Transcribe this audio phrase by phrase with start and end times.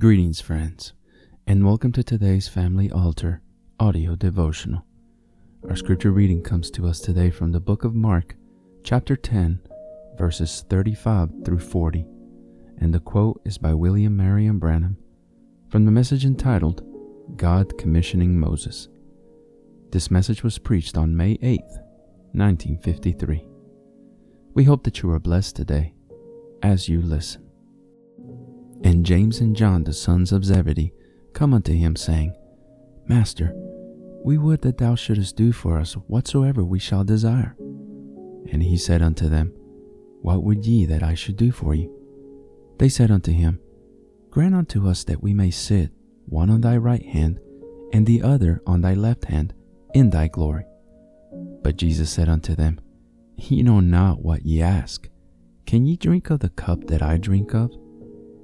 [0.00, 0.92] Greetings, friends,
[1.46, 3.40] and welcome to today's Family Altar
[3.78, 4.84] audio devotional.
[5.68, 8.34] Our scripture reading comes to us today from the book of Mark,
[8.82, 9.60] chapter 10,
[10.18, 12.04] verses 35 through 40,
[12.78, 14.96] and the quote is by William Marion Branham
[15.70, 16.82] from the message entitled
[17.36, 18.88] God Commissioning Moses.
[19.92, 21.78] This message was preached on May 8th,
[22.32, 23.46] 1953.
[24.54, 25.94] We hope that you are blessed today
[26.64, 27.43] as you listen.
[28.84, 30.92] And James and John, the sons of Zebedee,
[31.32, 32.36] come unto him, saying,
[33.08, 33.54] Master,
[34.22, 37.56] we would that thou shouldest do for us whatsoever we shall desire.
[38.52, 39.54] And he said unto them,
[40.20, 41.90] What would ye that I should do for you?
[42.78, 43.58] They said unto him,
[44.28, 45.90] Grant unto us that we may sit,
[46.26, 47.40] one on thy right hand,
[47.94, 49.54] and the other on thy left hand,
[49.94, 50.66] in thy glory.
[51.62, 52.80] But Jesus said unto them,
[53.36, 55.08] Ye know not what ye ask.
[55.64, 57.70] Can ye drink of the cup that I drink of?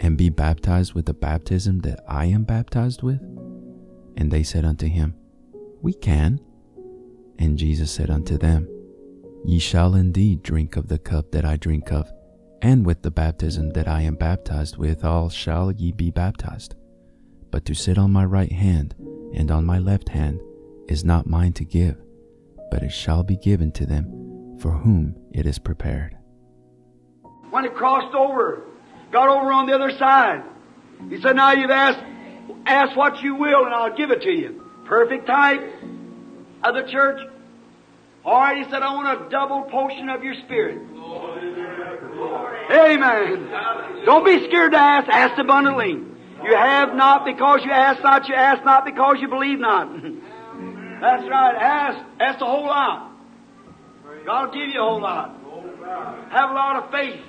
[0.00, 3.20] And be baptized with the baptism that I am baptized with?
[4.16, 5.14] And they said unto him,
[5.82, 6.40] We can.
[7.38, 8.68] And Jesus said unto them,
[9.44, 12.10] Ye shall indeed drink of the cup that I drink of,
[12.62, 16.74] and with the baptism that I am baptized with, all shall ye be baptized.
[17.50, 18.94] But to sit on my right hand
[19.34, 20.40] and on my left hand
[20.88, 21.96] is not mine to give,
[22.70, 26.16] but it shall be given to them for whom it is prepared.
[27.50, 28.64] When it crossed over,
[29.14, 30.42] got over on the other side.
[31.08, 32.00] He said, Now you've asked,
[32.66, 34.68] ask what you will, and I'll give it to you.
[34.86, 35.60] Perfect type
[36.64, 37.20] of the church.
[38.24, 40.78] All right, he said, I want a double portion of your spirit.
[42.72, 44.04] Amen.
[44.04, 45.08] Don't be scared to ask.
[45.08, 45.92] Ask abundantly.
[45.92, 48.28] You have not because you ask not.
[48.28, 49.92] You ask not because you believe not.
[51.00, 51.54] That's right.
[51.54, 52.04] Ask.
[52.18, 53.12] Ask a whole lot.
[54.26, 55.36] God will give you a whole lot.
[56.30, 57.20] Have a lot of faith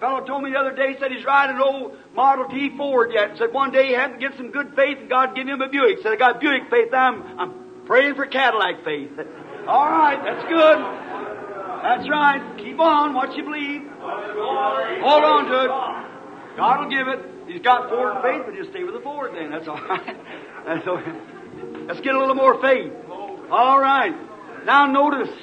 [0.00, 3.12] fellow told me the other day, he said he's riding an old Model T Ford
[3.12, 3.36] yet.
[3.38, 5.68] Said one day he had to get some good faith and God give him a
[5.68, 5.98] Buick.
[6.02, 6.92] Said, I got Buick faith.
[6.92, 7.54] I'm, I'm
[7.86, 9.10] praying for Cadillac faith.
[9.68, 10.78] All right, that's good.
[11.82, 12.56] That's right.
[12.58, 13.82] Keep on what you believe.
[14.00, 16.56] Hold on to it.
[16.56, 17.30] God will give it.
[17.46, 19.50] He's got Ford faith, but just stay with the Ford then.
[19.50, 20.16] That's all right.
[20.66, 21.86] That's all right.
[21.86, 22.92] Let's get a little more faith.
[23.50, 24.14] All right.
[24.64, 25.34] Now notice.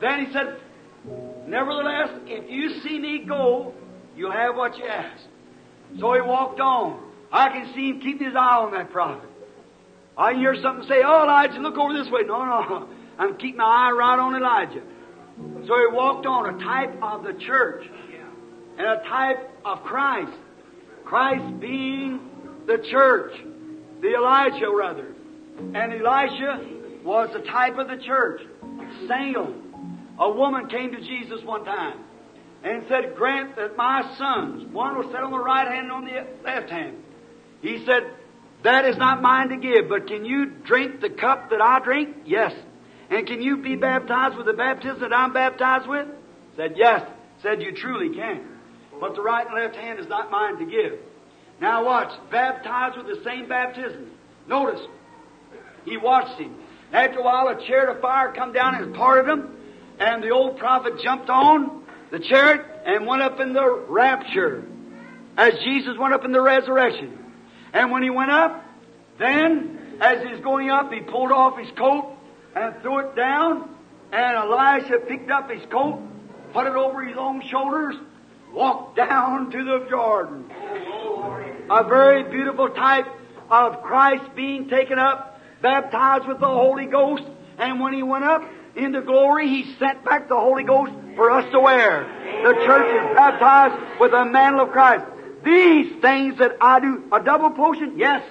[0.00, 0.58] Then he said,
[1.52, 3.74] Nevertheless, if you see me go,
[4.16, 5.22] you'll have what you ask.
[6.00, 6.98] So he walked on.
[7.30, 9.28] I can see him keeping his eye on that prophet.
[10.16, 12.22] I hear something say, Oh, Elijah, look over this way.
[12.22, 12.88] No, no.
[13.18, 14.80] I'm keeping my eye right on Elijah.
[15.66, 17.84] So he walked on, a type of the church
[18.78, 20.32] and a type of Christ.
[21.04, 22.30] Christ being
[22.66, 23.34] the church,
[24.00, 25.14] the Elijah rather.
[25.58, 26.64] And Elisha
[27.04, 28.40] was the type of the church.
[29.06, 29.71] Salem.
[30.18, 31.98] A woman came to Jesus one time
[32.62, 36.04] and said, Grant that my sons, one will sit on the right hand and on
[36.04, 36.96] the left hand.
[37.60, 38.10] He said,
[38.64, 42.16] That is not mine to give, but can you drink the cup that I drink?
[42.26, 42.52] Yes.
[43.10, 46.08] And can you be baptized with the baptism that I'm baptized with?
[46.56, 47.02] Said, Yes.
[47.42, 48.46] Said, You truly can.
[49.00, 50.98] But the right and left hand is not mine to give.
[51.60, 54.10] Now watch, baptized with the same baptism.
[54.48, 54.80] Notice,
[55.84, 56.56] he watched him.
[56.92, 59.56] After a while, a chariot of fire come down and parted him.
[59.98, 64.64] And the old prophet jumped on the chariot and went up in the rapture
[65.36, 67.18] as Jesus went up in the resurrection.
[67.72, 68.64] And when he went up,
[69.18, 72.16] then as he's going up, he pulled off his coat
[72.54, 73.68] and threw it down.
[74.12, 76.02] And Elisha picked up his coat,
[76.52, 77.94] put it over his own shoulders,
[78.52, 80.50] walked down to the Jordan.
[81.70, 83.06] A very beautiful type
[83.48, 87.24] of Christ being taken up, baptized with the Holy Ghost.
[87.58, 88.42] And when he went up,
[88.76, 92.04] into glory, He sent back the Holy Ghost for us to wear.
[92.44, 95.04] The church is baptized with the mantle of Christ.
[95.44, 97.98] These things that I do, a double portion?
[97.98, 98.22] Yes.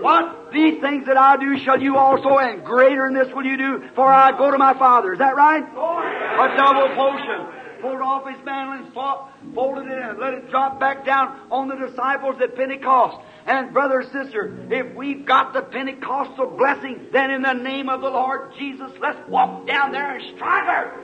[0.00, 0.52] What?
[0.52, 3.88] These things that I do shall you also, and greater than this will you do,
[3.94, 5.12] for I go to my Father.
[5.12, 5.62] Is that right?
[5.62, 11.04] A double portion pulled off his mantle and folded it and let it drop back
[11.04, 13.18] down on the disciples at Pentecost.
[13.46, 18.08] And brother, sister, if we've got the Pentecostal blessing, then in the name of the
[18.08, 20.98] Lord Jesus, let's walk down there and strike her.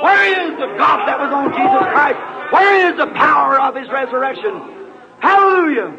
[0.00, 2.52] Where is the God that was on Jesus Christ?
[2.52, 4.94] Where is the power of His resurrection?
[5.18, 5.98] Hallelujah!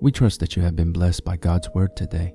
[0.00, 2.34] We trust that you have been blessed by God's Word today.